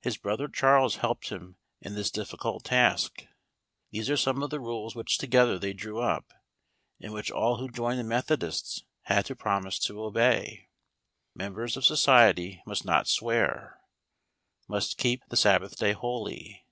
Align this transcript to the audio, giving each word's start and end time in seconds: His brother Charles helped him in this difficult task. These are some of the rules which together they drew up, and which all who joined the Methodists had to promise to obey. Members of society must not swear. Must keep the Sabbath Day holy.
His 0.00 0.16
brother 0.16 0.48
Charles 0.48 0.96
helped 0.96 1.28
him 1.28 1.54
in 1.80 1.94
this 1.94 2.10
difficult 2.10 2.64
task. 2.64 3.28
These 3.92 4.10
are 4.10 4.16
some 4.16 4.42
of 4.42 4.50
the 4.50 4.58
rules 4.58 4.96
which 4.96 5.18
together 5.18 5.56
they 5.56 5.72
drew 5.72 6.00
up, 6.00 6.32
and 7.00 7.12
which 7.12 7.30
all 7.30 7.58
who 7.58 7.68
joined 7.70 8.00
the 8.00 8.02
Methodists 8.02 8.82
had 9.02 9.24
to 9.26 9.36
promise 9.36 9.78
to 9.86 10.02
obey. 10.02 10.70
Members 11.32 11.76
of 11.76 11.84
society 11.86 12.60
must 12.66 12.84
not 12.84 13.06
swear. 13.06 13.78
Must 14.66 14.98
keep 14.98 15.22
the 15.28 15.36
Sabbath 15.36 15.76
Day 15.78 15.92
holy. 15.92 16.66